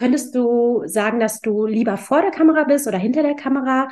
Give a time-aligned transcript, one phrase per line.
[0.00, 3.88] Könntest du sagen, dass du lieber vor der Kamera bist oder hinter der Kamera?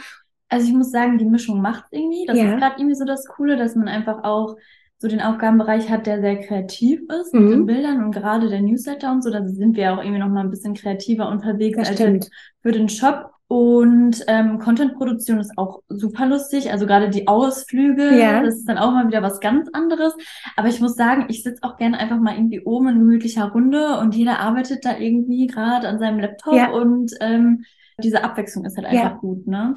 [0.48, 2.24] Also ich muss sagen, die Mischung macht irgendwie.
[2.26, 2.52] Das Ja.
[2.54, 4.56] ist gerade irgendwie so das Coole, dass man einfach auch
[4.96, 7.50] so den Aufgabenbereich hat, der sehr kreativ ist mit Mhm.
[7.50, 10.40] den Bildern und gerade der Newsletter und so, da sind wir auch irgendwie noch mal
[10.40, 12.30] ein bisschen kreativer unterwegs Das als stimmt.
[12.62, 13.30] für den Shop.
[13.48, 16.70] Und ähm, Content-Produktion ist auch super lustig.
[16.70, 18.42] Also gerade die Ausflüge, Ja.
[18.42, 20.14] das ist dann auch mal wieder was ganz anderes.
[20.56, 23.98] Aber ich muss sagen, ich sitze auch gerne einfach mal irgendwie oben in gemütlicher Runde
[24.00, 26.70] und jeder arbeitet da irgendwie gerade an seinem Laptop Ja.
[26.72, 27.64] und ähm,
[28.02, 29.02] diese Abwechslung ist halt Ja.
[29.04, 29.76] einfach gut, ne?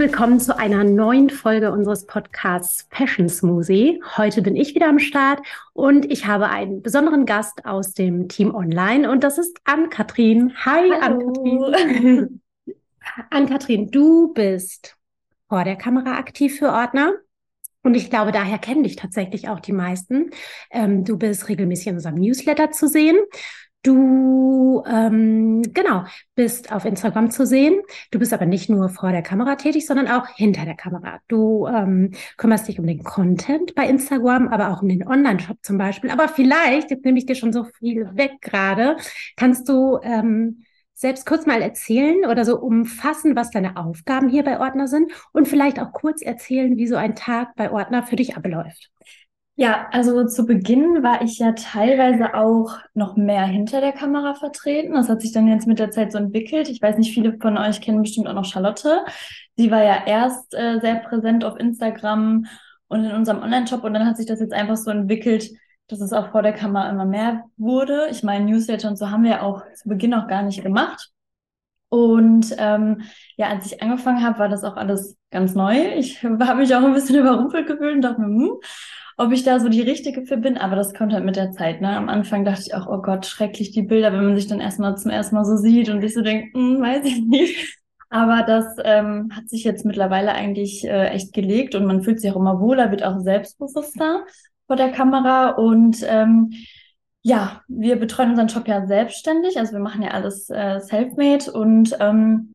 [0.00, 4.02] Willkommen zu einer neuen Folge unseres Podcasts Fashion Smoothie.
[4.16, 5.40] Heute bin ich wieder am Start
[5.74, 10.54] und ich habe einen besonderen Gast aus dem Team Online und das ist Ann-Kathrin.
[10.64, 12.40] Hi, Ann-Kathrin.
[13.30, 14.96] Ann-Kathrin, du bist
[15.50, 17.12] vor der Kamera aktiv für Ordner.
[17.82, 20.30] Und ich glaube, daher kennen dich tatsächlich auch die meisten.
[20.70, 23.18] Ähm, du bist regelmäßig in unserem Newsletter zu sehen.
[23.82, 27.80] Du, ähm, genau, bist auf Instagram zu sehen.
[28.10, 31.18] Du bist aber nicht nur vor der Kamera tätig, sondern auch hinter der Kamera.
[31.28, 35.78] Du ähm, kümmerst dich um den Content bei Instagram, aber auch um den Online-Shop zum
[35.78, 36.10] Beispiel.
[36.10, 38.96] Aber vielleicht, jetzt nehme ich dir schon so viel weg gerade,
[39.36, 44.60] kannst du ähm, selbst kurz mal erzählen oder so umfassen, was deine Aufgaben hier bei
[44.60, 48.36] Ordner sind und vielleicht auch kurz erzählen, wie so ein Tag bei Ordner für dich
[48.36, 48.90] abläuft.
[49.60, 54.94] Ja, also zu Beginn war ich ja teilweise auch noch mehr hinter der Kamera vertreten.
[54.94, 56.70] Das hat sich dann jetzt mit der Zeit so entwickelt.
[56.70, 59.04] Ich weiß nicht, viele von euch kennen bestimmt auch noch Charlotte.
[59.58, 62.46] Sie war ja erst äh, sehr präsent auf Instagram
[62.88, 65.50] und in unserem Online-Shop und dann hat sich das jetzt einfach so entwickelt,
[65.88, 68.08] dass es auch vor der Kamera immer mehr wurde.
[68.10, 71.10] Ich meine, Newsletter und so haben wir auch zu Beginn auch gar nicht gemacht.
[71.90, 73.02] Und ähm,
[73.36, 75.96] ja, als ich angefangen habe, war das auch alles ganz neu.
[75.96, 78.52] Ich habe mich auch ein bisschen überrumpelt gefühlt und dachte mir, hm,
[79.20, 81.82] ob ich da so die Richtige für bin, aber das kommt halt mit der Zeit.
[81.82, 81.94] Ne?
[81.94, 84.96] Am Anfang dachte ich auch, oh Gott, schrecklich die Bilder, wenn man sich dann erstmal
[84.96, 87.78] zum ersten Mal so sieht und sich so denkt, hm, weiß ich nicht.
[88.08, 92.30] Aber das ähm, hat sich jetzt mittlerweile eigentlich äh, echt gelegt und man fühlt sich
[92.30, 94.24] auch immer wohler, wird auch selbstbewusster
[94.66, 96.52] vor der Kamera und ähm,
[97.22, 101.94] ja, wir betreuen unseren Job ja selbstständig, also wir machen ja alles äh, self-made und
[102.00, 102.52] ähm,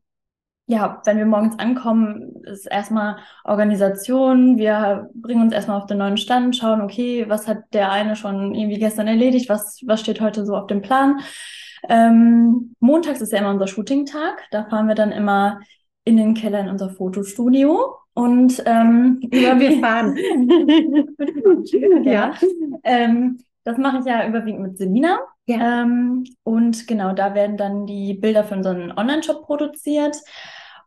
[0.68, 4.58] ja, wenn wir morgens ankommen, ist erstmal Organisation.
[4.58, 8.54] Wir bringen uns erstmal auf den neuen Stand, schauen, okay, was hat der eine schon
[8.54, 11.20] irgendwie gestern erledigt, was, was steht heute so auf dem Plan.
[11.88, 14.42] Ähm, montags ist ja immer unser Shooting-Tag.
[14.50, 15.60] Da fahren wir dann immer
[16.04, 20.16] in den Keller in unser Fotostudio und ähm, Ja, wir fahren.
[22.04, 22.34] ja.
[22.82, 25.18] Ähm, das mache ich ja überwiegend mit Selina.
[25.46, 25.82] Ja.
[25.82, 30.16] Ähm, und genau, da werden dann die Bilder für unseren Online-Shop produziert.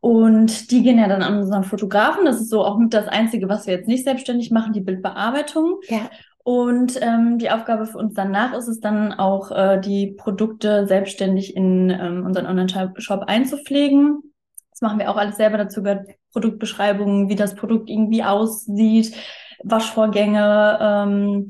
[0.01, 2.25] Und die gehen ja dann an unseren Fotografen.
[2.25, 5.79] Das ist so auch mit das Einzige, was wir jetzt nicht selbstständig machen, die Bildbearbeitung.
[5.87, 6.09] Ja.
[6.43, 11.55] Und ähm, die Aufgabe für uns danach ist es dann auch, äh, die Produkte selbstständig
[11.55, 14.23] in ähm, unseren Online-Shop einzupflegen.
[14.71, 15.57] Das machen wir auch alles selber.
[15.57, 19.13] Dazu gehört Produktbeschreibungen, wie das Produkt irgendwie aussieht,
[19.63, 21.47] Waschvorgänge, ähm,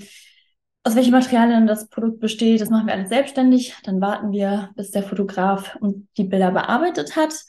[0.84, 2.60] aus welchen Materialien das Produkt besteht.
[2.60, 3.76] Das machen wir alles selbstständig.
[3.84, 7.46] Dann warten wir, bis der Fotograf uns die Bilder bearbeitet hat.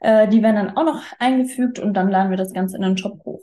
[0.00, 2.96] Äh, die werden dann auch noch eingefügt und dann laden wir das Ganze in den
[2.98, 3.42] Shop hoch.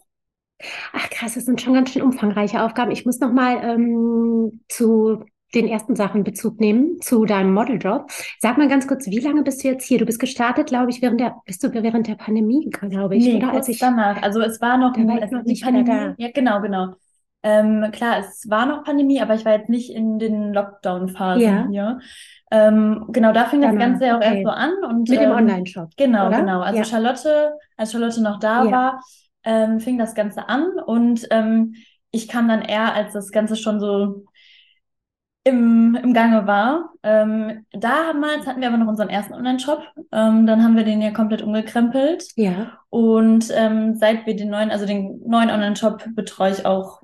[0.93, 2.91] Ach krass, das sind schon ganz schön umfangreiche Aufgaben.
[2.91, 5.23] Ich muss noch mal ähm, zu
[5.53, 8.09] den ersten Sachen Bezug nehmen, zu deinem Modeljob.
[8.39, 9.97] Sag mal ganz kurz, wie lange bist du jetzt hier?
[9.97, 13.35] Du bist gestartet, glaube ich, während der, bist du während der Pandemie, glaube ich, Nee,
[13.37, 13.47] oder?
[13.47, 14.21] kurz Als ich, danach.
[14.21, 16.13] Also es war noch, Da war es- noch die nicht Pandemie.
[16.17, 16.93] Ja, genau, genau.
[17.43, 21.67] Ähm, klar, es war noch Pandemie, aber ich war jetzt nicht in den Lockdown-Phasen Ja.
[21.69, 21.99] hier.
[22.51, 24.35] Ähm, genau, da fing das Ganze ja auch okay.
[24.35, 25.89] erst so an und mit dem ähm, Online-Shop.
[25.97, 26.39] Genau, oder?
[26.39, 26.61] genau.
[26.61, 26.83] Also Ja.
[26.83, 28.71] Charlotte, als Charlotte noch da Ja.
[28.71, 29.03] war,
[29.43, 31.75] ähm, fing das Ganze an und ähm,
[32.11, 34.25] ich kam dann eher, als das Ganze schon so
[35.43, 36.91] im, im Gange war.
[37.03, 39.81] Ähm, damals hatten wir aber noch unseren ersten Online-Shop.
[40.11, 42.25] Ähm, dann haben wir den ja komplett umgekrempelt.
[42.35, 42.79] Ja.
[42.89, 47.01] Und ähm, seit wir den neuen, also den neuen Online-Shop betreue ich auch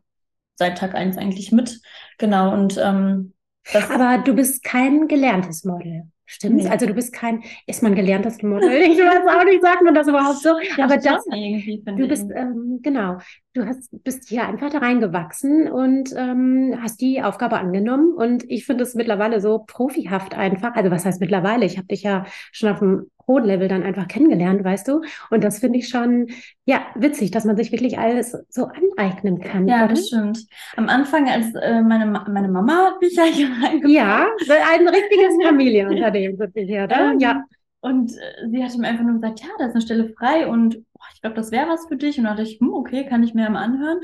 [0.56, 1.80] seit Tag eins eigentlich mit.
[2.20, 2.54] Genau.
[2.54, 3.34] Und ähm,
[3.74, 6.04] das Aber du bist kein gelerntes Model.
[6.30, 6.66] Stimmt's?
[6.66, 6.70] Nee.
[6.70, 8.70] Also du bist kein, ist man gelerntes Model?
[8.70, 10.60] Ich weiß auch nicht, sagt man das überhaupt so?
[10.78, 13.18] Ja, Aber das, du bist, ähm, genau,
[13.54, 18.14] du hast, bist hier einfach da reingewachsen und ähm, hast die Aufgabe angenommen.
[18.14, 20.76] Und ich finde es mittlerweile so profihaft einfach.
[20.76, 21.66] Also was heißt mittlerweile?
[21.66, 25.02] Ich habe dich ja schon auf einem hohen Level dann einfach kennengelernt, weißt du?
[25.30, 26.28] Und das finde ich schon,
[26.66, 28.66] ja, witzig, dass man sich wirklich alles so
[28.98, 29.94] aneignen kann, Ja, oder?
[29.94, 30.40] das stimmt.
[30.76, 33.92] Am Anfang, als äh, meine, Ma- meine Mama hat mich ja hier reingebracht.
[33.92, 34.28] Ja,
[34.74, 37.14] ein richtiges Familienunternehmen sind wir hier, oder?
[37.14, 37.44] Ähm, Ja.
[37.80, 40.76] Und äh, sie hatte mir einfach nur gesagt, ja, da ist eine Stelle frei und
[40.94, 42.18] boah, ich glaube, das wäre was für dich.
[42.18, 44.00] Und dann dachte ich, hm, okay, kann ich mir mal anhören.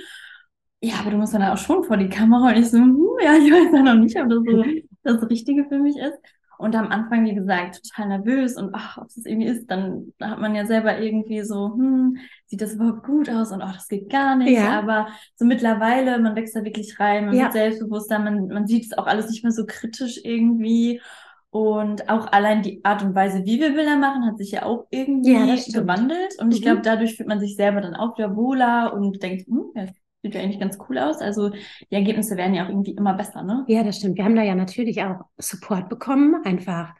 [0.81, 2.49] Ja, aber du musst dann auch schon vor die Kamera.
[2.49, 4.63] Und ich so, hm, ja, ich weiß ja noch nicht, ob das so
[5.03, 6.17] das Richtige für mich ist.
[6.63, 10.39] Und am Anfang, wie gesagt, total nervös und ach, ob es irgendwie ist, dann hat
[10.39, 12.17] man ja selber irgendwie so, hm,
[12.47, 14.51] sieht das überhaupt gut aus und ach, das geht gar nicht.
[14.53, 14.71] Ja.
[14.79, 17.43] Aber so mittlerweile, man wächst da wirklich rein, man Ja.
[17.43, 21.01] wird selbstbewusster, man, man sieht es auch alles nicht mehr so kritisch irgendwie.
[21.49, 24.87] Und auch allein die Art und Weise, wie wir Bilder machen, hat sich ja auch
[24.89, 26.33] irgendwie Ja, gewandelt.
[26.39, 26.63] Und ich Mhm.
[26.63, 29.85] glaube, dadurch fühlt man sich selber dann auch wieder wohler und denkt, hm, ja,
[30.23, 31.17] sieht ja eigentlich ganz cool aus.
[31.19, 33.65] Also die Ergebnisse werden ja auch irgendwie immer besser, ne?
[33.67, 34.17] Ja, das stimmt.
[34.17, 36.93] Wir haben da ja natürlich auch Support bekommen, einfach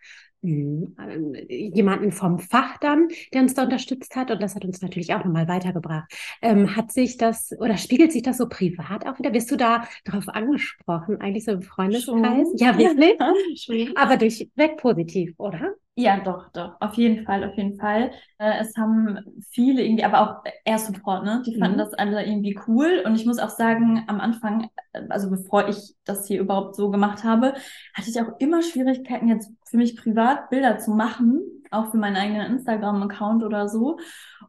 [0.43, 4.29] äh, jemanden vom Fach dann, der uns da unterstützt hat.
[4.29, 6.11] Und das hat uns natürlich auch nochmal weitergebracht.
[6.41, 9.33] Ähm, hat sich das oder spiegelt sich das so privat auch wieder?
[9.33, 12.49] Wirst du da darauf angesprochen, eigentlich so im Freundeskreis?
[12.49, 12.57] Schon.
[12.57, 13.15] Ja, wirklich?
[13.55, 13.95] Schon.
[13.95, 15.75] Aber durchweg positiv, oder?
[15.95, 16.75] Ja, doch, doch.
[16.81, 18.11] Auf jeden Fall, auf jeden Fall.
[18.39, 19.19] Äh, es haben
[19.51, 21.43] viele irgendwie, aber auch eher Support, ne?
[21.45, 21.77] Die fanden Mhm.
[21.77, 23.03] das alle irgendwie cool.
[23.05, 26.89] Und ich muss auch sagen, am Anfang, äh, also bevor ich das hier überhaupt so
[26.89, 27.53] gemacht habe,
[27.93, 32.15] hatte ich auch immer Schwierigkeiten, jetzt für mich privat Bilder zu machen, auch für meinen
[32.15, 33.97] eigenen Instagram-Account oder so.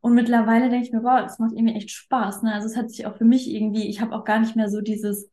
[0.00, 2.54] Und mittlerweile denke ich mir, wow, das macht irgendwie echt Spaß, ne?
[2.54, 4.80] Also es hat sich auch für mich irgendwie, ich habe auch gar nicht mehr so
[4.80, 5.30] dieses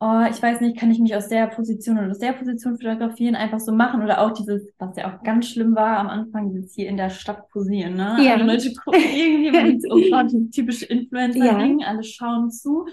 [0.00, 3.34] oh, ich weiß nicht, kann ich mich aus der Position oder aus der Position fotografieren,
[3.36, 6.74] einfach so machen oder auch dieses, was ja auch ganz schlimm war am Anfang, dieses
[6.74, 8.16] hier in der Stadt posieren, ne?
[8.22, 8.34] Ja.
[8.34, 12.86] Alle Leute gucken irgendwie, oh Gott, dieses typische Influencer-Ding, alle schauen zu.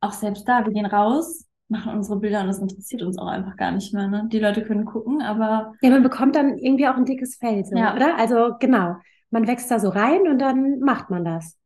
[0.00, 3.56] Auch selbst da, wir gehen raus, machen unsere Bilder und das interessiert uns auch einfach
[3.56, 4.28] gar nicht mehr, ne?
[4.30, 7.76] Die Leute können gucken, aber Ja, man bekommt dann irgendwie auch ein dickes Fell, so,
[7.76, 7.96] Ja.
[7.96, 8.16] oder?
[8.16, 8.94] Also genau,
[9.30, 11.58] man wächst da so rein und dann macht man das.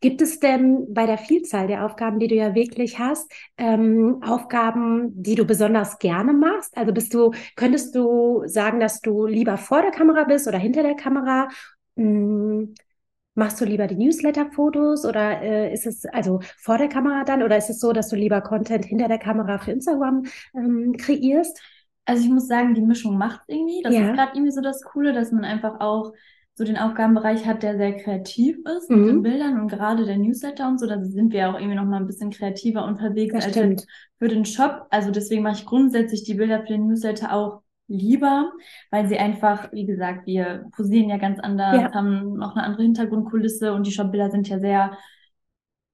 [0.00, 5.10] Gibt es denn bei der Vielzahl der Aufgaben, die du ja wirklich hast, ähm, Aufgaben,
[5.22, 6.76] die du besonders gerne machst?
[6.76, 10.82] Also bist du, könntest du sagen, dass du lieber vor der Kamera bist oder hinter
[10.82, 11.48] der Kamera?
[11.96, 12.74] Hm,
[13.34, 17.56] machst du lieber die Newsletter-Fotos oder äh, ist es also vor der Kamera dann oder
[17.56, 20.24] ist es so, dass du lieber Content hinter der Kamera für Instagram
[20.54, 21.60] ähm, kreierst?
[22.04, 23.82] Also ich muss sagen, die Mischung macht irgendwie.
[23.82, 24.00] Das Ja.
[24.00, 26.12] ist gerade irgendwie so das Coole, dass man einfach auch
[26.58, 28.96] so den Aufgabenbereich hat, der sehr kreativ ist Mhm.
[29.00, 31.84] mit den Bildern und gerade der Newsletter und so, da sind wir auch irgendwie noch
[31.84, 33.86] mal ein bisschen kreativer unterwegs Das als stimmt.
[34.18, 34.86] für den Shop.
[34.90, 38.50] Also deswegen mache ich grundsätzlich die Bilder für den Newsletter auch lieber,
[38.90, 41.92] weil sie einfach, wie gesagt, wir posieren ja ganz anders, Ja.
[41.94, 44.96] haben noch eine andere Hintergrundkulisse und die Shopbilder sind ja sehr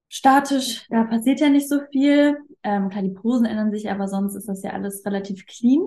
[0.09, 2.37] statisch, da passiert ja nicht so viel.
[2.62, 5.82] Ähm, klar, die Posen ändern sich, aber sonst ist das ja alles relativ clean.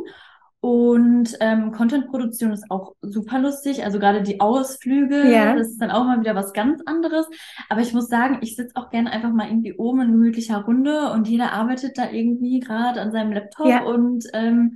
[0.66, 3.84] Und ähm, Content-Produktion ist auch super lustig.
[3.86, 5.56] Also gerade die Ausflüge, Ja.
[5.56, 7.28] das ist dann auch mal wieder was ganz anderes.
[7.70, 11.12] Aber ich muss sagen, ich sitze auch gerne einfach mal irgendwie oben in gemütlicher Runde
[11.12, 13.68] und jeder arbeitet da irgendwie gerade an seinem Laptop.
[13.68, 13.84] Ja.
[13.84, 14.76] Und ähm,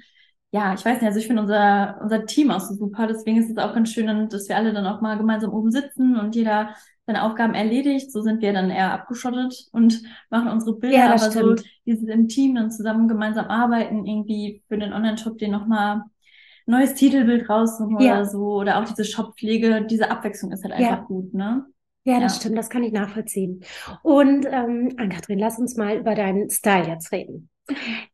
[0.51, 3.07] ja, ich weiß nicht, also ich finde unser, unser Team auch so super.
[3.07, 6.18] Deswegen ist es auch ganz schön, dass wir alle dann auch mal gemeinsam oben sitzen
[6.19, 6.75] und jeder
[7.10, 8.12] seine Aufgaben erledigt.
[8.12, 10.98] So sind wir dann eher abgeschottet und machen unsere Bilder.
[10.98, 11.63] Ja, das aber so stimmt.
[11.86, 16.04] dieses im Team dann zusammen gemeinsam arbeiten, irgendwie für den Online-Shop den nochmal
[16.68, 18.13] neues Titelbild raussuchen Ja.
[18.13, 18.54] oder so.
[18.60, 20.92] Oder auch diese Shoppflege, diese Abwechslung ist halt Ja.
[20.92, 21.66] einfach gut, ne?
[22.06, 22.39] Ja, das Ja.
[22.42, 23.63] stimmt, das kann ich nachvollziehen.
[24.04, 27.50] Und ähm, Ann-Kathrin, lass uns mal über deinen Style jetzt reden.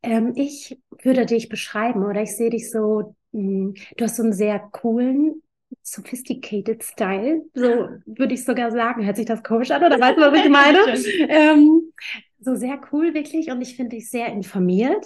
[0.02, 4.34] Ähm, ich würde dich beschreiben oder ich sehe dich so, mh, du hast so einen
[4.34, 5.42] sehr coolen,
[5.86, 7.44] sophisticated Style.
[7.54, 9.06] So würde ich sogar sagen.
[9.06, 11.30] Hört sich das komisch an oder weißt du, was ich meine?
[11.30, 11.94] ähm,
[12.39, 15.06] so sehr cool wirklich und ich finde dich sehr informiert.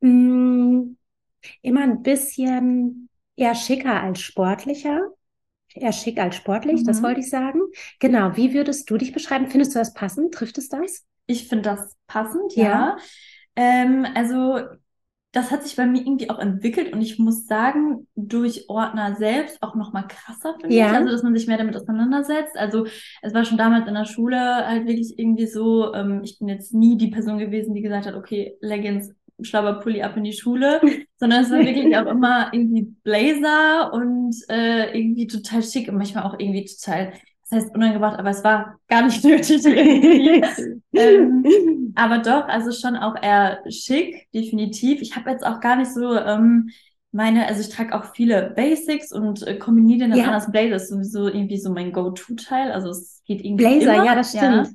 [0.00, 0.94] Mh,
[1.62, 5.00] immer ein bisschen eher schicker als sportlicher.
[5.74, 7.04] Eher schick als sportlich, das Mhm.
[7.04, 7.60] wollte ich sagen.
[8.00, 9.48] Genau, wie würdest du dich beschreiben?
[9.48, 10.34] Findest du das passend?
[10.34, 11.04] Trifft es das?
[11.26, 12.64] Ich finde das passend, Ja.
[12.64, 12.96] ja.
[13.56, 14.60] Ähm, also
[15.32, 19.62] das hat sich bei mir irgendwie auch entwickelt und ich muss sagen, durch Ordner selbst
[19.62, 20.74] auch noch mal krasser mich.
[20.74, 20.92] Ja.
[20.92, 22.56] Also, dass man sich mehr damit auseinandersetzt.
[22.56, 22.86] Also
[23.20, 26.72] es war schon damals in der Schule halt wirklich irgendwie so, ähm, ich bin jetzt
[26.72, 30.80] nie die Person gewesen, die gesagt hat, okay, Leggings, Schlabberpulli ab in die Schule,
[31.18, 36.24] sondern es war wirklich auch immer irgendwie Blazer und äh, irgendwie total schick und manchmal
[36.24, 37.12] auch irgendwie total,
[37.50, 39.64] das heißt unangebracht, aber es war gar nicht nötig
[40.94, 45.00] ähm, aber doch, also schon auch eher schick, definitiv.
[45.00, 46.70] Ich habe jetzt auch gar nicht so ähm,
[47.10, 50.26] meine, also ich trage auch viele Basics und äh, kombiniere dann Ja.
[50.26, 50.50] anders.
[50.50, 52.70] Blazer ist sowieso irgendwie so mein Go-To-Teil.
[52.70, 54.04] Also es geht irgendwie Blazer, immer.
[54.04, 54.68] ja, das stimmt.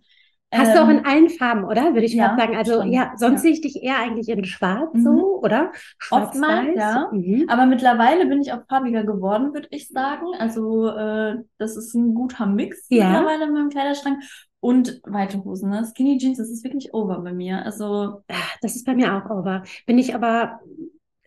[0.54, 1.94] Hast du auch Ähm, in allen Farben, oder?
[1.94, 2.56] Würde ich ja, fast sagen.
[2.56, 2.92] Also schon.
[2.92, 3.42] ja, sonst Ja.
[3.44, 5.04] sehe ich dich eher eigentlich in Schwarz Mhm.
[5.04, 5.72] so, oder?
[6.12, 6.76] Oftmals, Schwarz-Weiß.
[6.76, 7.10] ja.
[7.12, 7.46] Mhm.
[7.50, 10.28] Aber mittlerweile bin ich auch farbiger geworden, würde ich sagen.
[10.38, 13.10] Also äh, das ist ein guter Mix Ja.
[13.10, 14.22] mittlerweile in meinem Kleiderschrank.
[14.60, 15.84] Und weite Hosen, ne?
[15.86, 17.66] Skinny Jeans, das ist wirklich over bei mir.
[17.66, 19.64] Also Ah, Das ist bei mir auch over.
[19.88, 20.60] Bin ich aber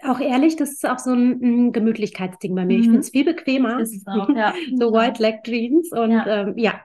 [0.05, 2.75] auch ehrlich, das ist auch so ein, ein Gemütlichkeitsding bei mir.
[2.79, 2.91] Ich Mhm.
[2.93, 3.81] finde es viel bequemer.
[3.81, 4.55] ist es auch, ja.
[4.79, 6.27] So White Leg Jeans und Ja.
[6.27, 6.81] ähm, ja,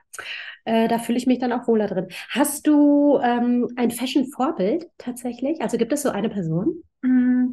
[0.65, 2.07] äh, da fühle ich mich dann auch wohler drin.
[2.29, 5.61] Hast du ähm, ein Fashion-Vorbild tatsächlich?
[5.61, 6.83] Also gibt es so eine Person?
[7.01, 7.51] Mm,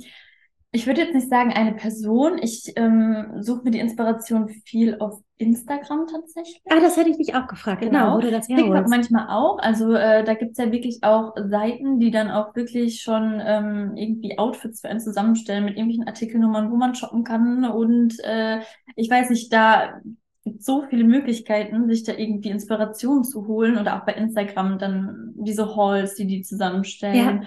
[0.71, 2.39] Ich würde jetzt nicht sagen eine Person.
[2.43, 6.61] Ich ähm, suche mir die Inspiration viel auf Instagram tatsächlich.
[6.69, 8.17] Ah, das hätte ich dich auch gefragt, genau, Genau.
[8.17, 9.59] wo du das TikTok manchmal auch.
[9.61, 14.39] Also äh, da gibt's ja wirklich auch Seiten, die dann auch wirklich schon ähm, irgendwie
[14.39, 17.65] Outfits für einen zusammenstellen mit irgendwelchen Artikelnummern, wo man shoppen kann.
[17.65, 18.61] Und äh,
[18.97, 20.01] ich weiß nicht, da
[20.53, 25.33] gibt so viele Möglichkeiten, sich da irgendwie Inspiration zu holen oder auch bei Instagram dann
[25.37, 27.47] diese Hauls, die die zusammenstellen.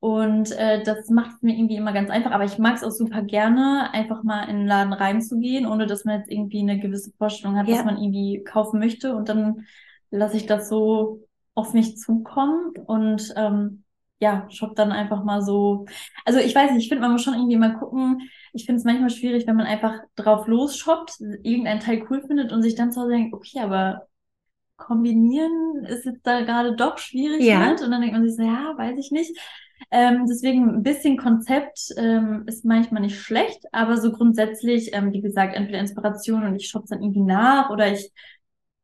[0.00, 2.30] Und äh, das macht es mir irgendwie immer ganz einfach.
[2.30, 6.04] Aber ich mag es auch super gerne, einfach mal in den Laden reinzugehen, ohne dass
[6.04, 7.78] man jetzt irgendwie eine gewisse Vorstellung hat, Ja.
[7.78, 9.14] was man irgendwie kaufen möchte.
[9.16, 9.64] Und dann
[10.10, 13.84] lasse ich das so auf mich zukommen und ähm,
[14.20, 15.86] ja, shop dann einfach mal so.
[16.24, 18.22] Also ich weiß nicht, ich finde, man muss schon irgendwie mal gucken.
[18.52, 22.62] Ich finde es manchmal schwierig, wenn man einfach drauf losshoppt, irgendein Teil cool findet und
[22.62, 24.06] sich dann zu Hause denkt, okay, aber
[24.76, 27.70] kombinieren ist jetzt da gerade doch schwierig Ja.
[27.70, 27.82] mit.
[27.82, 29.38] Und dann denkt man sich so, ja, weiß ich nicht.
[29.90, 35.20] Ähm, deswegen ein bisschen Konzept ähm, ist manchmal nicht schlecht, aber so grundsätzlich, ähm, wie
[35.20, 38.10] gesagt, entweder Inspiration und ich shop's dann irgendwie nach oder ich,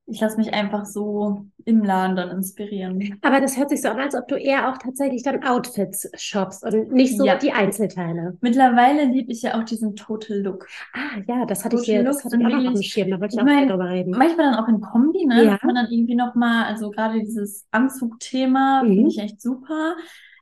[0.06, 3.18] ich lasse mich einfach so im Laden dann inspirieren.
[3.20, 6.64] Aber das hört sich so an, als ob du eher auch tatsächlich dann Outfits shoppst
[6.64, 7.36] und nicht so Ja.
[7.36, 8.38] die Einzelteile.
[8.40, 10.66] Mittlerweile liebe ich ja auch diesen Total Look.
[10.94, 12.82] Ah, ja, das hatte ich Total hier, das Looks hatte ich auch noch auf dem
[12.82, 14.10] Schirm, da wollte ich Ich auch mein, drüber reden.
[14.12, 15.44] Manchmal dann auch in Kombi, ne?
[15.44, 15.50] Ja.
[15.52, 18.94] Dass man dann irgendwie nochmal, also gerade dieses Anzugthema Mhm.
[18.94, 19.94] finde ich echt super.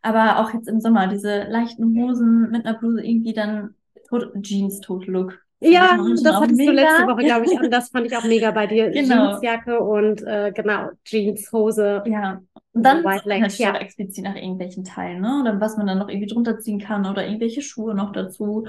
[0.02, 3.74] Aber auch jetzt im Sommer, diese leichten Hosen mit einer Bluse irgendwie dann
[4.08, 5.40] tot Jeans Total Look.
[5.72, 7.70] Ja, das hattest du letzte Woche, glaube ich, an.
[7.70, 8.90] Das fand ich auch mega bei dir.
[8.90, 9.30] Genau.
[9.30, 12.02] Jeansjacke und äh, genau, Jeanshose.
[12.06, 12.40] Ja.
[12.72, 13.72] Und dann White natürlich ja.
[13.74, 15.40] auch explizit nach irgendwelchen Teilen, ne?
[15.40, 18.66] Oder was man dann noch irgendwie drunter ziehen kann oder irgendwelche Schuhe noch dazu.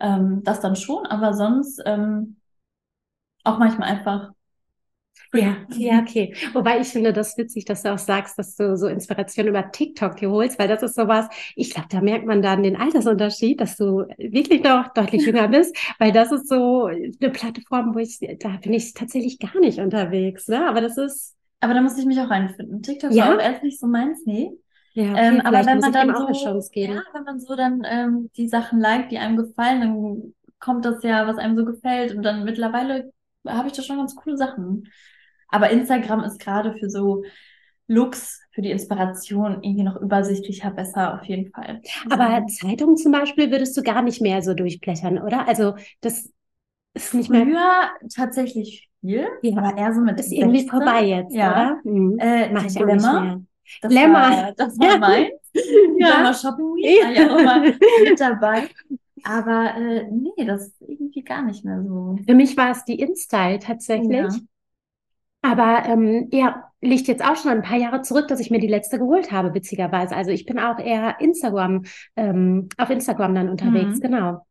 [0.00, 2.36] Ähm, das dann schon, aber sonst ähm,
[3.44, 4.32] auch manchmal einfach.
[5.34, 6.34] Ja, ja, okay.
[6.52, 10.16] Wobei ich finde das witzig, dass du auch sagst, dass du so Inspiration über TikTok
[10.16, 11.26] dir holst, weil das ist sowas,
[11.56, 15.74] ich glaube, da merkt man dann den Altersunterschied, dass du wirklich noch deutlich jünger bist,
[15.98, 20.48] weil das ist so eine Plattform, wo ich, da bin ich tatsächlich gar nicht unterwegs,
[20.48, 20.68] ne?
[20.68, 22.82] Aber das ist, Aber da musste ich mich auch reinfinden.
[22.82, 23.16] TikTok Ja?
[23.18, 24.50] war auch erst nicht so meins, nee.
[24.94, 26.94] ja, okay, Ähm, aber wenn muss man dann auch so, eine Chance geben.
[26.94, 31.02] ja, wenn man so dann ähm, die Sachen liked, die einem gefallen, dann kommt das
[31.02, 32.14] ja, was einem so gefällt.
[32.14, 33.12] Und dann mittlerweile
[33.46, 34.88] habe ich da schon ganz coole Sachen.
[35.48, 37.24] Aber Instagram ist gerade für so
[37.88, 41.82] Looks, für die Inspiration irgendwie noch übersichtlicher, besser auf jeden Fall.
[42.08, 45.46] Aber Zeitungen zum Beispiel würdest du gar nicht mehr so durchblättern, oder?
[45.48, 46.30] Also das
[46.94, 49.56] ist nicht mehr, früher tatsächlich viel, Ja.
[49.58, 50.70] aber eher so mit ist irgendwie 16.
[50.70, 51.50] vorbei jetzt, Ja.
[51.52, 51.80] oder?
[51.84, 52.18] Mhm.
[52.18, 52.94] Äh, Mach ich auch Glamour.
[52.94, 53.40] nicht mehr.
[53.82, 54.14] Das Glamour.
[54.20, 55.30] war, das war meins.
[55.98, 57.60] Glamour Shopping Week war ja auch mal
[58.04, 58.68] mit dabei.
[59.24, 62.18] Aber äh, nee, das ist irgendwie gar nicht mehr so.
[62.26, 64.18] Für mich war es die InStyle tatsächlich.
[64.18, 64.28] Ja.
[65.44, 68.68] Aber ähm, ja, liegt jetzt auch schon ein paar Jahre zurück, dass ich mir die
[68.68, 70.14] letzte geholt habe, witzigerweise.
[70.16, 71.82] Also ich bin auch eher Instagram,
[72.16, 74.00] ähm, auf Instagram dann unterwegs, Mhm.
[74.00, 74.46] genau.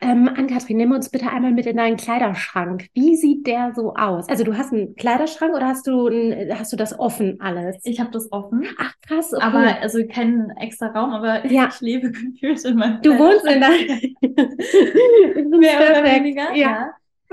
[0.00, 2.86] Ähm, Ann-Kathrin, nimm uns bitte einmal mit in deinen Kleiderschrank.
[2.94, 4.28] Wie sieht der so aus?
[4.28, 7.76] Also du hast einen Kleiderschrank oder hast du, ein, hast du das offen alles?
[7.84, 8.64] Ich habe das offen.
[8.78, 9.42] Ach krass, okay.
[9.44, 11.68] Aber also keinen extra Raum, aber Ja.
[11.72, 13.70] ich lebe gefühlt in meinem du wohnst in der
[15.58, 16.70] Mehr oder weniger, Ja.
[16.70, 16.90] ja.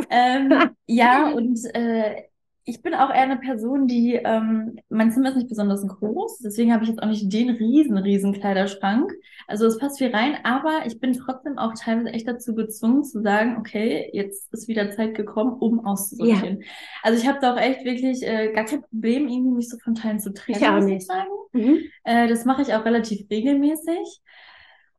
[0.09, 0.53] Ähm,
[0.87, 2.23] ja, und äh,
[2.69, 6.73] ich bin auch eher eine Person, die, ähm, mein Zimmer ist nicht besonders groß, deswegen
[6.73, 9.11] habe ich jetzt auch nicht den riesen, riesen Kleiderschrank.
[9.47, 13.21] Also es passt viel rein, aber ich bin trotzdem auch teilweise echt dazu gezwungen zu
[13.21, 16.63] sagen, okay, jetzt ist wieder Zeit gekommen, um auszusortieren.
[17.03, 19.95] Also ich habe da auch echt wirklich äh, gar kein Problem, irgendwie mich so von
[19.95, 21.01] Teilen zu trennen, Ich auch muss nicht.
[21.01, 21.29] ich sagen.
[21.53, 21.79] Mhm.
[22.03, 24.21] Äh, das mache ich auch relativ regelmäßig.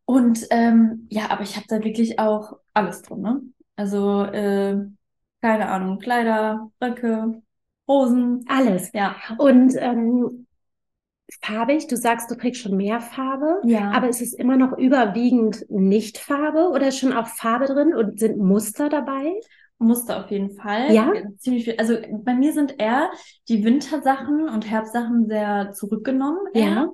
[0.04, 3.42] Und ähm, ja, aber ich habe da wirklich auch alles drin, ne?
[3.76, 4.76] Also, äh,
[5.40, 7.40] keine Ahnung, Kleider, Röcke,
[7.90, 8.44] Hosen.
[8.48, 8.90] Alles.
[8.94, 9.16] Ja.
[9.38, 10.46] Und ähm,
[11.42, 13.60] farbig, du sagst, du trägst schon mehr Farbe.
[13.64, 13.90] Ja.
[13.90, 18.18] Aber ist es immer noch überwiegend nicht Farbe oder ist schon auch Farbe drin und
[18.18, 19.34] sind Muster dabei?
[19.78, 20.92] Muster auf jeden Fall.
[20.92, 21.12] Ja?
[21.38, 21.76] Ziemlich viel.
[21.78, 23.10] Also bei mir sind eher
[23.48, 26.40] die Wintersachen und Herbstsachen sehr zurückgenommen.
[26.54, 26.88] Ja.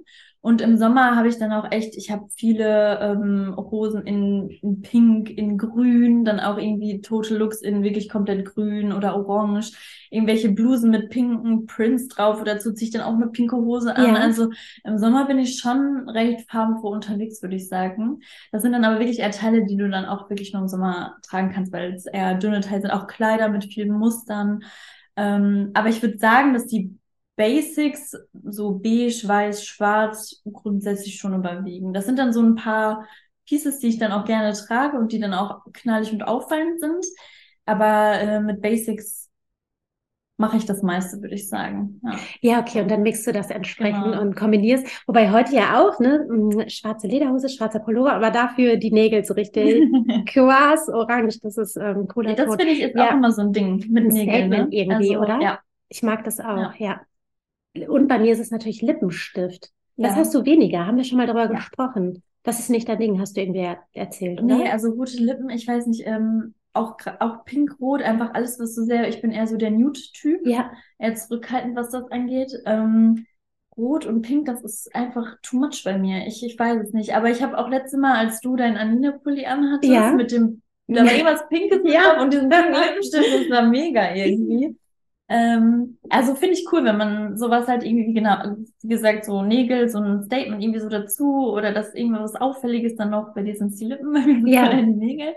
[0.47, 4.81] Und im Sommer habe ich dann auch echt, ich habe viele ähm, Hosen in, in
[4.81, 9.73] Pink, in Grün, dann auch irgendwie tote Looks in wirklich komplett Grün oder Orange,
[10.09, 13.97] irgendwelche Blusen mit pinken Prints drauf oder dazu ziehe ich dann auch eine pinke Hose
[13.97, 14.15] an.
[14.15, 14.21] Ja.
[14.21, 14.51] Also
[14.85, 18.21] im Sommer bin ich schon recht farbenfroh unterwegs, würde ich sagen.
[18.53, 21.17] Das sind dann aber wirklich eher Teile, die du dann auch wirklich nur im Sommer
[21.23, 24.63] tragen kannst, weil es eher dünne Teile sind, auch Kleider mit vielen Mustern.
[25.17, 26.97] Ähm, aber ich würde sagen, dass die
[27.37, 31.93] Basics, so beige, weiß, schwarz, grundsätzlich schon überwiegen.
[31.93, 33.07] Das sind dann so ein paar
[33.47, 37.05] Pieces, die ich dann auch gerne trage und die dann auch knallig und auffallend sind.
[37.67, 39.31] Aber äh, mit Basics
[40.39, 42.01] mache ich das meiste, würde ich sagen.
[42.05, 42.19] Ja.
[42.43, 44.21] Ja, okay, und dann mixt du das entsprechend Genau.
[44.21, 44.87] und kombinierst.
[45.07, 49.33] Wobei heute ja auch, ne, mh, schwarze Lederhose, schwarzer Pullover, aber dafür die Nägel so
[49.35, 49.89] richtig
[50.27, 53.09] Quas, orange, das ist ähm, cooler Ja, das finde ich ist Ja.
[53.09, 54.69] auch immer so ein Ding mit Ein Nägeln, ne?
[54.71, 55.41] Irgendwie, also, oder?
[55.41, 55.59] Ja.
[55.89, 57.01] Ich mag das auch, ja.
[57.89, 59.71] Und bei mir ist es natürlich Lippenstift.
[59.97, 60.17] Das ja.
[60.17, 61.57] hast du weniger, haben wir schon mal darüber Ja.
[61.59, 62.23] gesprochen.
[62.43, 64.57] Das ist nicht dein Ding, hast du irgendwie er- erzählt, oder?
[64.59, 68.83] Nee, also rote Lippen, ich weiß nicht, ähm, auch, auch pink-rot, einfach alles, was so
[68.85, 72.53] sehr, ich bin eher so der Nude-Typ, Ja, eher zurückhaltend, was das angeht.
[72.67, 73.25] Ähm,
[73.77, 76.27] Rot und Pink, das ist einfach too much bei mir.
[76.27, 77.15] Ich, ich weiß es nicht.
[77.15, 80.13] Aber ich habe auch letzte Mal, als du deinen Anina-Pulli anhattest, Ja.
[80.13, 82.15] mit dem, da war irgendwas Pinkes Ja.
[82.15, 84.77] drauf und diesen pinken Lippenstift, das war mega irgendwie.
[85.29, 88.37] Ähm, also finde ich cool, wenn man sowas halt irgendwie, genau,
[88.83, 93.11] wie gesagt, so Nägel, so ein Statement irgendwie so dazu oder dass irgendwas Auffälliges dann
[93.11, 94.69] noch, bei dir sind es die Lippen, bei mir sind Ja.
[94.73, 95.35] die Nägel.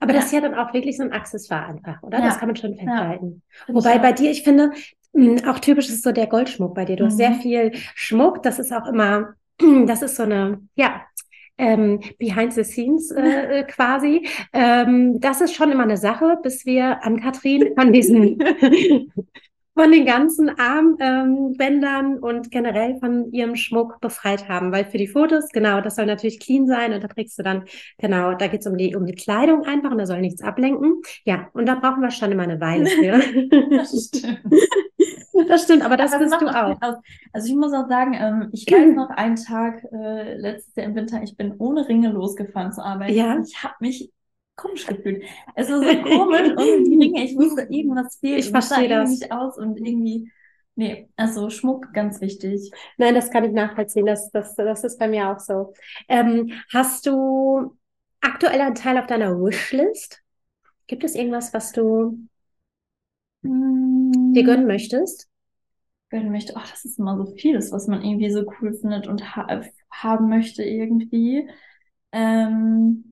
[0.00, 0.18] aber Ja.
[0.18, 2.18] das ist ja dann auch wirklich so ein Accessoire einfach, oder?
[2.18, 2.24] Ja.
[2.26, 3.42] Das kann man schon festhalten.
[3.68, 4.72] Ich Wobei bei dir, ich finde,
[5.12, 6.96] mh, auch typisch ist so der Goldschmuck bei dir.
[6.96, 7.40] Du hast sehr Mhm.
[7.40, 8.42] viel Schmuck.
[8.42, 9.34] Das ist auch immer,
[9.86, 11.02] das ist so eine, ja,
[11.60, 13.20] ähm, behind the scenes äh,
[13.60, 14.26] äh, quasi.
[14.52, 18.38] Ähm, das ist schon immer eine Sache, bis wir an Katrin von diesen
[19.74, 24.72] von den ganzen Armbändern und generell von ihrem Schmuck befreit haben.
[24.72, 27.64] Weil für die Fotos, genau, das soll natürlich clean sein und da trägst du dann,
[27.98, 31.00] genau, da geht's um die, um die Kleidung einfach und da soll nichts ablenken.
[31.24, 33.20] Ja, und da brauchen wir schon immer eine Weile für.
[33.70, 34.40] Das stimmt.
[35.48, 36.76] Das stimmt, aber das Aber bist du auch.
[37.32, 40.94] Also ich muss auch sagen, ähm, ich weiß noch einen Tag äh, letztes Jahr im
[40.94, 43.12] Winter, ich bin ohne Ringe losgefahren zur Arbeit.
[43.12, 43.40] Ja.
[43.40, 44.10] Ich habe mich
[44.56, 45.24] komisch gefühlt.
[45.54, 48.40] Es war so komisch und die Ringe, ich wusste, irgendwas fehlt.
[48.40, 49.10] Ich verstehe das.
[49.10, 50.30] nicht aus und irgendwie,
[50.74, 52.70] nee, also Schmuck ganz wichtig.
[52.98, 54.06] Nein, das kann ich nachvollziehen.
[54.06, 55.72] Das, das, das ist bei mir auch so.
[56.08, 57.76] Ähm, hast du
[58.20, 60.22] aktuell einen Teil auf deiner Wishlist?
[60.86, 62.18] Gibt es irgendwas, was du
[63.42, 65.30] dir gönnen möchtest?
[66.10, 66.54] gönnen möchte.
[66.56, 70.28] Ach, das ist immer so vieles, was man irgendwie so cool findet und ha haben
[70.28, 71.48] möchte irgendwie.
[72.12, 73.09] Ähm,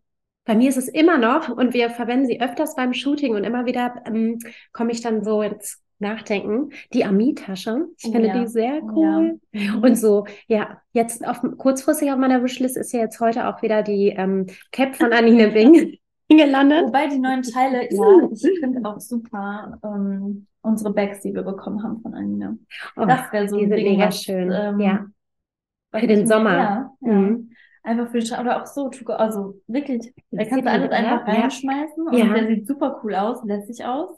[0.49, 3.67] Bei mir ist es immer noch, und wir verwenden sie öfters beim Shooting und immer
[3.67, 4.39] wieder ähm,
[4.73, 7.87] komme ich dann so ins Nachdenken, die Ami-Tasche.
[7.99, 8.41] Ich Oh finde ja.
[8.41, 8.81] die sehr ja.
[8.95, 9.41] cool.
[9.53, 9.83] Mhm.
[9.83, 13.83] Und so, ja, jetzt auf, kurzfristig auf meiner Wishlist ist ja jetzt heute auch wieder
[13.83, 15.99] die ähm, Cap von Anine Bing
[16.31, 16.87] gelandet.
[16.87, 21.83] Wobei die neuen Teile, ja, ich finde auch super ähm, unsere Bags, die wir bekommen
[21.83, 22.57] haben von Anina.
[22.97, 24.51] Oh, Das wäre so die ein sind Ding, mega was, schön.
[24.51, 25.07] ähm, Ja.
[25.95, 26.57] Für den Sommer.
[26.57, 27.13] Ja, ja.
[27.13, 27.48] Mhm.
[27.89, 31.33] Einfach für Stra- oder auch so, also wirklich, da kannst du alles einfach oder?
[31.35, 31.41] Ja.
[31.41, 34.11] reinschmeißen und der sieht super cool aus, lässig aus.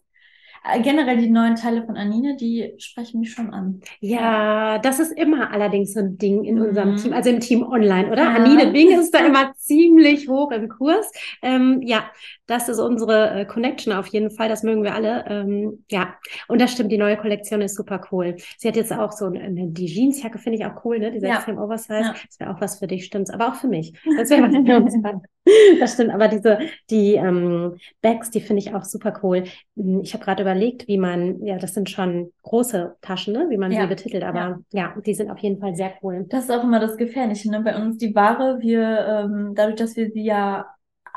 [0.62, 3.80] Äh, Generell die neuen Teile von Anine, die sprechen mich schon an.
[4.00, 6.96] Ja, das ist immer allerdings so ein Ding in unserem Mhm.
[6.96, 8.24] Team, also im Team Online, oder?
[8.24, 8.34] Ja.
[8.34, 11.10] Anine Bing ist da immer ziemlich hoch im Kurs.
[11.42, 12.10] Ähm, ja,
[12.50, 15.24] das ist unsere äh, Connection auf jeden Fall, das mögen wir alle.
[15.28, 16.14] Ähm, ja,
[16.48, 18.34] und das stimmt, die neue Kollektion ist super cool.
[18.58, 21.12] Sie hat jetzt auch so eine, die Jeansjacke, finde ich auch cool, ne?
[21.12, 21.36] Diese Ja.
[21.36, 22.00] extrem Oversize.
[22.00, 22.14] Ja.
[22.26, 23.92] Das wäre auch was für dich, stimmt's, aber auch für mich.
[24.18, 24.94] Das wäre was für uns.
[25.80, 26.58] Das stimmt, aber diese,
[26.90, 29.44] die ähm, Bags, die finde ich auch super cool.
[29.76, 33.46] Hm, Ich habe gerade überlegt, wie man, ja, das sind schon große Taschen, ne?
[33.48, 33.80] wie man Ja.
[33.82, 34.94] sie betitelt, aber ja.
[35.04, 36.26] die sind auf jeden Fall sehr cool.
[36.28, 37.62] Das ist auch immer das Gefährliche, ne?
[37.62, 38.82] Bei uns die Ware, wir,
[39.24, 40.66] ähm, dadurch, dass wir sie ja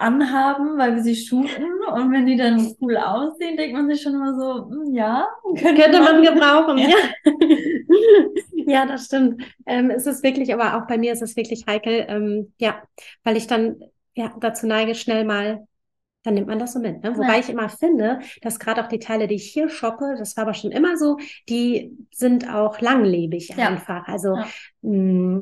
[0.03, 4.13] anhaben, weil wir sie shooten und wenn die dann cool aussehen, denkt man sich schon
[4.15, 6.89] immer so, hm, ja, Könnte man gebrauchen, Ja.
[6.89, 6.97] ja.
[8.65, 9.43] Ja, das stimmt.
[9.65, 12.81] Ähm, es ist wirklich, aber auch bei mir ist es wirklich heikel, ähm, ja,
[13.23, 13.77] weil ich dann
[14.15, 15.67] ja dazu neige, schnell mal,
[16.23, 17.03] dann nimmt man das so mit.
[17.03, 17.17] Ne?
[17.17, 17.39] Wobei Ja.
[17.39, 20.53] ich immer finde, dass gerade auch die Teile, die ich hier shoppe, das war aber
[20.53, 21.17] schon immer so,
[21.49, 23.67] die sind auch langlebig Ja.
[23.69, 24.07] einfach.
[24.07, 24.47] Also Ja.
[24.81, 25.41] mh,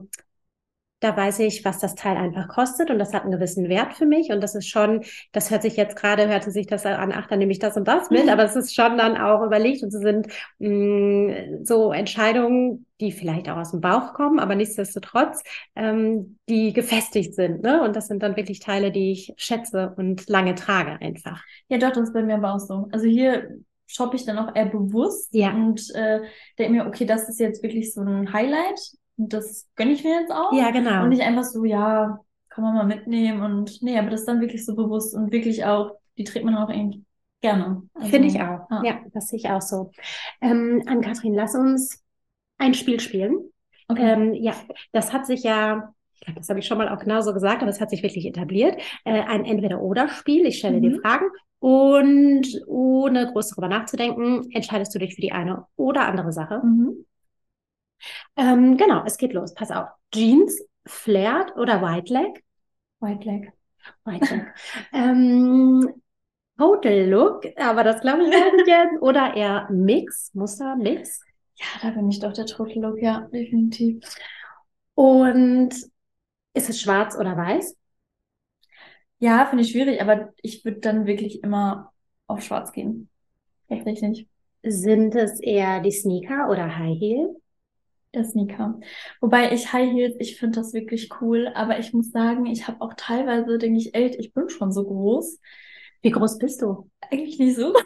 [1.01, 4.05] da weiß ich, was das Teil einfach kostet und das hat einen gewissen Wert für
[4.05, 7.27] mich und das ist schon, das hört sich jetzt gerade, hörte sich das an, ach,
[7.27, 9.93] dann nehme ich das und das mit, aber es ist schon dann auch überlegt und
[9.93, 10.27] es sind
[10.59, 15.43] mh, so Entscheidungen, die vielleicht auch aus dem Bauch kommen, aber nichtsdestotrotz,
[15.75, 17.83] ähm, die gefestigt sind, ne?
[17.83, 21.43] Und das sind dann wirklich Teile, die ich schätze und lange trage einfach.
[21.69, 22.87] Ja, doch, das ist bei mir aber auch so.
[22.91, 25.51] Also hier shoppe ich dann auch eher bewusst Ja.
[25.53, 26.21] und äh,
[26.57, 28.79] denke mir, okay, das ist jetzt wirklich so ein Highlight
[29.17, 30.53] das gönne ich mir jetzt auch.
[30.53, 31.03] Ja, genau.
[31.03, 32.19] Und nicht einfach so, ja,
[32.49, 35.63] kann man mal mitnehmen und nee, aber das ist dann wirklich so bewusst und wirklich
[35.65, 37.05] auch, die trägt man auch irgendwie
[37.41, 37.83] gerne.
[37.93, 38.69] Also, Finde ich auch.
[38.69, 38.83] ja.
[38.83, 39.91] Ja, das sehe ich auch so.
[40.41, 42.03] Ähm, Ann-Kathrin, lass uns
[42.57, 43.39] ein Spiel spielen.
[43.87, 44.11] Okay.
[44.11, 44.53] Ähm, ja,
[44.91, 47.71] das hat sich ja, ich glaube, das habe ich schon mal auch genauso gesagt, aber
[47.71, 48.79] es hat sich wirklich etabliert.
[49.05, 50.45] Äh, ein Entweder-Oder-Spiel.
[50.45, 51.01] Ich stelle dir Mhm.
[51.01, 51.25] Fragen
[51.59, 56.61] und ohne groß darüber nachzudenken, entscheidest du dich für die eine oder andere Sache.
[56.63, 57.05] Mhm.
[58.35, 59.53] Ähm, genau, es geht los.
[59.53, 59.87] Pass auf.
[60.13, 62.43] Jeans, Flared oder White Leg?
[62.99, 63.51] White Leg.
[64.05, 64.53] White Leg.
[64.93, 66.01] ähm,
[66.57, 69.01] Total Look, aber das glaube ich nicht jetzt.
[69.01, 71.21] Oder eher Mix, Muster, Mix.
[71.55, 74.03] Ja, da bin ich doch der Total Look, ja, definitiv.
[74.93, 75.73] Und
[76.53, 77.75] ist es schwarz oder weiß?
[79.19, 81.91] Ja, finde ich schwierig, aber ich würde dann wirklich immer
[82.27, 83.09] auf schwarz gehen.
[83.69, 84.27] Tatsächlich.
[84.63, 87.40] Sind es eher die Sneaker oder High Heel?
[88.13, 88.79] Der Sneaker.
[89.21, 92.81] Wobei ich High Heels, ich finde das wirklich cool, aber ich muss sagen, ich habe
[92.81, 95.39] auch teilweise, denke ich, ey, ich bin schon so groß.
[96.01, 96.89] Wie groß bist du?
[97.09, 97.73] Eigentlich nicht so.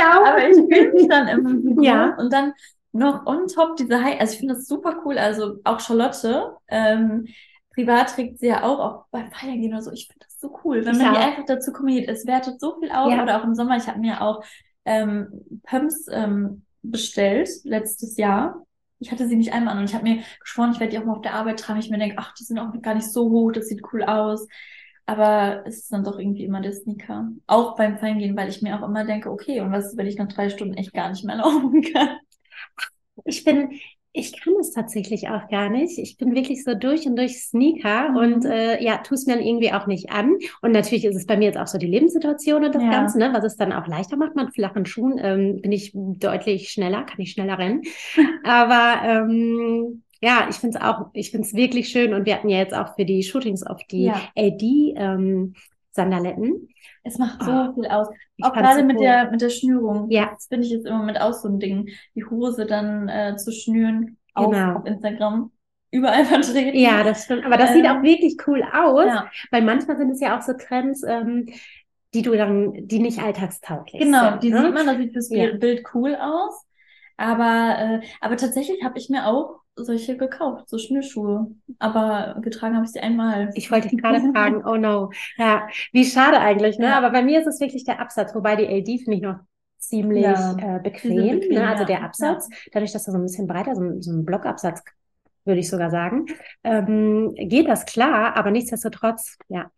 [0.00, 0.26] auch.
[0.26, 1.84] Aber ich fühle mich dann immer so groß.
[1.84, 2.14] Ja.
[2.16, 2.52] Und dann
[2.92, 5.18] noch on top diese High, also ich finde das super cool.
[5.18, 7.26] Also auch Charlotte, ähm,
[7.74, 9.90] privat trägt sie ja auch, auch beim Feiern gehen oder so.
[9.92, 11.26] Ich finde das so cool, wenn Ich man die auch.
[11.26, 12.08] einfach dazu kombiniert.
[12.08, 13.10] Es wertet so viel auf.
[13.10, 13.22] Ja.
[13.22, 14.44] Oder auch im Sommer, ich habe mir auch
[14.84, 18.64] ähm, Pumps ähm, bestellt letztes Jahr.
[18.98, 21.04] Ich hatte sie nicht einmal an und ich habe mir geschworen, ich werde die auch
[21.04, 21.80] mal auf der Arbeit tragen.
[21.80, 24.48] Ich mir denke, ach, die sind auch gar nicht so hoch, das sieht cool aus.
[25.04, 27.28] Aber es ist dann doch irgendwie immer der Sneaker.
[27.46, 30.06] Auch beim Feiern gehen, weil ich mir auch immer denke, okay, und was ist, wenn
[30.06, 32.18] ich nach drei Stunden echt gar nicht mehr laufen kann?
[33.24, 33.70] Ich bin,
[34.16, 35.98] ich kann es tatsächlich auch gar nicht.
[35.98, 38.16] Ich bin wirklich so durch und durch Sneaker Mhm.
[38.16, 40.36] und äh, ja, tu es mir dann irgendwie auch nicht an.
[40.62, 42.90] Und natürlich ist es bei mir jetzt auch so die Lebenssituation und das Ja.
[42.90, 44.34] Ganze, ne, was es dann auch leichter macht.
[44.36, 47.82] Mit flachen Schuhen ähm, bin ich deutlich schneller, kann ich schneller rennen.
[48.44, 52.14] Aber ähm, ja, ich finde es auch, ich finde es wirklich schön.
[52.14, 54.20] Und wir hatten ja jetzt auch für die Shootings auf die Ja.
[54.36, 55.54] AD ähm,
[55.96, 56.68] Sandaletten.
[57.02, 58.08] Es macht so Ah, viel aus.
[58.42, 59.02] Auch gerade so mit cool.
[59.02, 60.10] der, mit der Schnürung.
[60.10, 60.30] Ja.
[60.34, 61.88] Das finde ich jetzt im Moment auch so ein Ding.
[62.14, 64.76] Die Hose dann äh, zu schnüren auf, Genau.
[64.78, 65.50] auf Instagram.
[65.90, 66.78] Überall vertreten.
[66.78, 67.44] Ja, das stimmt.
[67.44, 69.06] Aber das sieht Ähm, auch wirklich cool aus.
[69.06, 71.46] Ja, Weil manchmal sind es ja auch so Trends, ähm,
[72.14, 74.30] die du dann, die nicht alltagstauglich genau.
[74.30, 74.42] sind.
[74.42, 74.62] Die ne?
[74.62, 75.52] sieht man, das sieht fürs Ja.
[75.56, 76.64] Bild cool aus.
[77.16, 81.48] Aber, äh, aber tatsächlich habe ich mir auch solche gekauft, so Schnürschuhe.
[81.78, 83.50] Aber getragen habe ich sie einmal.
[83.54, 85.10] Ich wollte dich gerade fragen, oh no.
[85.36, 86.86] Ja, wie schade eigentlich, ne?
[86.86, 86.98] Ja.
[86.98, 89.38] Aber bei mir ist es wirklich der Absatz, wobei die LD finde ich noch
[89.78, 91.68] ziemlich Ja, äh, bequem, bequem, ne?
[91.68, 94.82] Also der Absatz, dadurch, dass er so ein bisschen breiter, so ein, so ein Blockabsatz,
[95.44, 96.26] würde ich sogar sagen,
[96.64, 99.70] ähm, geht das klar, aber nichtsdestotrotz, ja.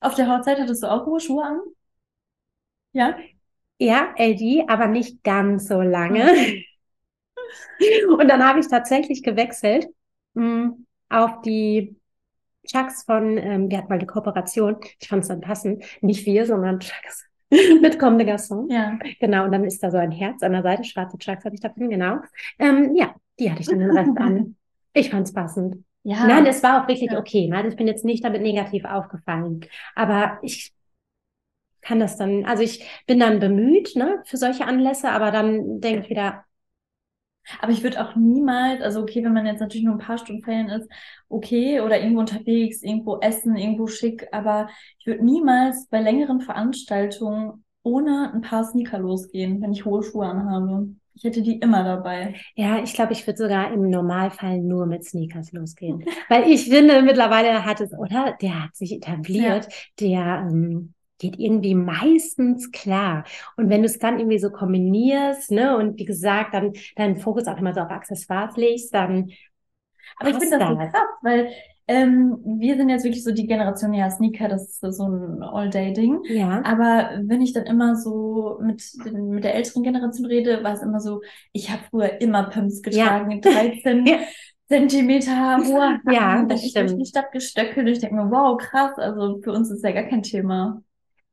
[0.00, 1.60] Auf der Hochzeit hattest du auch hohe Schuhe an?
[2.92, 3.18] Ja?
[3.78, 6.62] Ja, LD, aber nicht ganz so lange.
[8.08, 9.86] Und dann habe ich tatsächlich gewechselt
[10.34, 10.72] mh,
[11.08, 11.96] auf die
[12.66, 16.46] Chucks von, ähm, wir hatten mal eine Kooperation, ich fand es dann passend, nicht wir,
[16.46, 18.72] sondern Chucks mit Comme des Garçons.
[18.72, 18.98] Ja.
[19.18, 21.60] Genau, und dann ist da so ein Herz an der Seite, schwarze Chucks hatte ich
[21.60, 22.18] davon, genau.
[22.58, 24.56] Ähm, ja, die hatte ich dann den Rest an.
[24.92, 25.84] Ich fand es passend.
[26.02, 26.26] Ja.
[26.26, 27.18] Nein, es war auch wirklich Ja.
[27.20, 27.46] okay.
[27.48, 29.64] Nein, ich bin jetzt nicht damit negativ aufgefallen.
[29.94, 30.72] Aber ich
[31.80, 36.00] kann das dann, also ich bin dann bemüht, ne, für solche Anlässe, aber dann denke
[36.02, 36.44] ich wieder,
[37.60, 40.42] Aber ich würde auch niemals, also okay, wenn man jetzt natürlich nur ein paar Stunden
[40.42, 40.88] feiern ist,
[41.28, 47.64] okay, oder irgendwo unterwegs, irgendwo essen, irgendwo schick, aber ich würde niemals bei längeren Veranstaltungen
[47.82, 50.88] ohne ein paar Sneaker losgehen, wenn ich hohe Schuhe anhabe.
[51.14, 52.34] Ich hätte die immer dabei.
[52.54, 56.04] ja, ich glaube, ich würde sogar im Normalfall nur mit Sneakers losgehen.
[56.28, 58.36] Weil ich finde, mittlerweile hat es, oder?
[58.40, 63.24] Der hat sich etabliert, der ähm, geht irgendwie meistens klar.
[63.56, 67.46] Und wenn du es dann irgendwie so kombinierst, ne, und wie gesagt, dann deinen Fokus
[67.46, 69.30] auch immer so auf Accessoires legst, dann
[70.18, 71.50] Aber ich finde das so krass, weil
[71.88, 76.22] ähm, wir sind jetzt wirklich so die Generation, ja, Sneaker, das ist so ein All-Day-Ding.
[76.28, 76.62] Ja.
[76.62, 80.82] Aber wenn ich dann immer so mit, den, mit der älteren Generation rede, war es
[80.82, 84.18] immer so, ich habe früher immer Pumps getragen, 13 Ja.
[84.68, 87.00] Zentimeter hohe Ja, das ich durch stimmt.
[87.00, 90.04] die Stadt gestöckelt und ich denke mir, wow, krass, also für uns ist ja gar
[90.04, 90.80] kein Thema.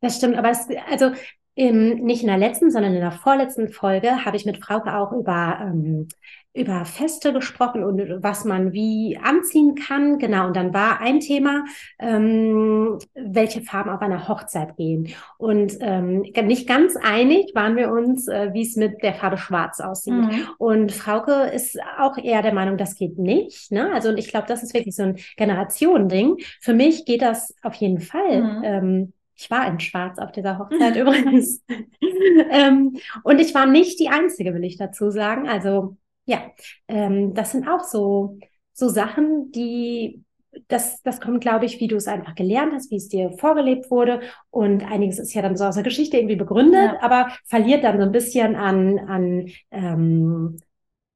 [0.01, 1.12] Das stimmt, aber es, also
[1.57, 5.12] im, nicht in der letzten, sondern in der vorletzten Folge habe ich mit Frauke auch
[5.12, 6.07] über, ähm,
[6.53, 10.19] über Feste gesprochen und was man wie anziehen kann.
[10.19, 11.65] Genau, und dann war ein Thema,
[11.97, 15.10] ähm, welche Farben auf einer Hochzeit gehen.
[15.39, 19.79] Und ähm, nicht ganz einig waren wir uns, äh, wie es mit der Farbe Schwarz
[19.79, 20.13] aussieht.
[20.13, 20.47] Mhm.
[20.60, 23.71] Und Frauke ist auch eher der Meinung, das geht nicht.
[23.71, 23.91] Ne?
[23.91, 26.36] Also und ich glaube, das ist wirklich so ein Generationending.
[26.62, 28.43] Für mich geht das auf jeden Fall.
[28.43, 28.62] Mhm.
[28.63, 31.63] Ähm, ich war in Schwarz auf dieser Hochzeit übrigens.
[32.52, 35.47] ähm, und ich war nicht die Einzige, will ich dazu sagen.
[35.47, 36.41] Also Ja,
[36.88, 38.39] ähm, das sind auch so,
[38.73, 40.23] so Sachen, die
[40.67, 43.91] das, das kommt, glaube ich, wie du es einfach gelernt hast, wie es dir vorgelebt
[43.91, 44.21] wurde.
[44.50, 47.02] Und einiges ist ja dann so aus der Geschichte irgendwie begründet, ja.
[47.02, 50.58] aber verliert dann so ein bisschen an, an, ähm,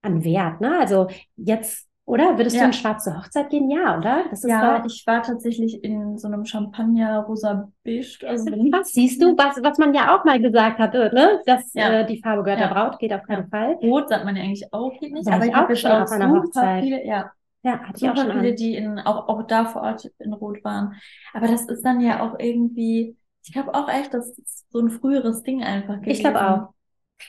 [0.01, 0.61] an Wert.
[0.61, 0.77] Ne?
[0.79, 2.37] Also jetzt oder?
[2.37, 2.63] Würdest ja.
[2.63, 3.69] du in schwarze Hochzeit gehen?
[3.69, 4.25] Ja, oder?
[4.43, 4.85] ja, doch...
[4.85, 8.27] ich war tatsächlich in so einem Champagner rosa beige.
[8.27, 11.41] Also was siehst du, was, was man ja auch mal gesagt hatte, ne?
[11.45, 12.01] Dass ja.
[12.01, 12.67] äh, die Farbe gehört ja.
[12.67, 13.75] der Braut, geht auf keinen Fall.
[13.81, 15.27] Rot sagt man ja eigentlich auch, geht nicht.
[15.27, 16.83] Aber ich habe schon auf einer Hochzeit.
[16.83, 17.31] Viele, ja.
[17.63, 18.55] Ja, hatte ich auch schon viele, an.
[18.55, 20.95] die in, auch, auch da vor Ort in Rot waren.
[21.33, 24.89] Aber das ist dann ja auch irgendwie, ich glaube auch echt, das ist so ein
[24.89, 26.09] früheres Ding einfach gewesen.
[26.09, 26.73] Ich glaube auch.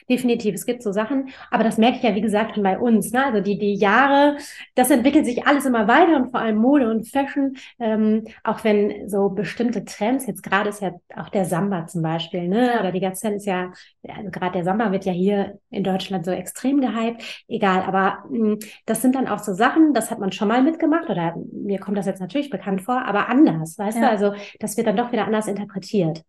[0.08, 3.12] Definitiv, es gibt so Sachen, aber das merke ich ja, wie gesagt, schon bei uns.
[3.12, 3.24] Ne?
[3.24, 4.36] Also die, die Jahre,
[4.74, 9.08] das entwickelt sich alles immer weiter und vor allem Mode und Fashion, ähm, auch wenn
[9.08, 12.78] so bestimmte Trends, jetzt gerade ist ja auch der Samba zum Beispiel, ne?
[12.80, 13.72] oder die Gazelle ist ja,
[14.08, 18.38] also gerade der Samba wird ja hier in Deutschland so extrem gehypt, egal, aber mh,
[18.38, 21.78] hm, das sind dann auch so Sachen, das hat man schon mal mitgemacht oder mir
[21.78, 24.04] kommt das jetzt natürlich bekannt vor, aber anders, weißt ja.
[24.04, 26.22] du, also das wird dann doch wieder anders interpretiert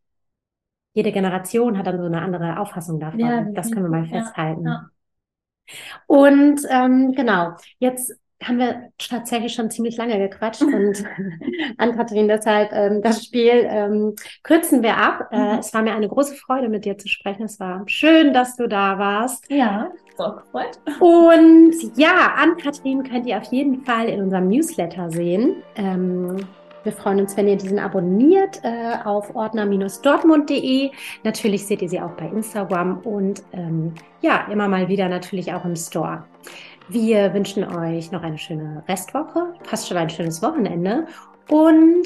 [0.94, 3.20] jede Generation hat dann so eine andere Auffassung davon.
[3.20, 4.66] Ja, das können wir mal festhalten.
[4.66, 4.90] Ja,
[6.08, 8.16] Und ähm, genau, jetzt
[8.48, 11.04] haben wir tatsächlich schon ziemlich lange gequatscht und
[11.78, 15.30] an Kathrin deshalb ähm, das Spiel ähm, kürzen wir ab.
[15.32, 15.60] Äh, mhm.
[15.60, 17.44] es war mir eine große Freude, mit dir zu sprechen.
[17.44, 19.50] Es war schön, dass du da warst.
[19.50, 20.80] Ja, so gefreut.
[21.00, 25.64] Und ja, an Kathrin könnt ihr auf jeden Fall in unserem Newsletter sehen.
[25.76, 26.38] Ähm,
[26.84, 30.92] wir freuen uns, wenn ihr diesen abonniert äh, auf ordner-dortmund.de.
[31.24, 35.66] Natürlich seht ihr sie auch bei Instagram und ähm, ja, immer mal wieder natürlich auch
[35.66, 36.24] im Store.
[36.90, 41.08] Wir wünschen euch noch eine schöne Restwoche, fast schon ein schönes Wochenende
[41.50, 42.06] und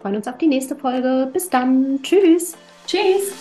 [0.00, 1.28] freuen uns auf die nächste Folge.
[1.32, 2.00] Bis dann.
[2.02, 2.56] Tschüss.
[2.86, 3.34] Tschüss.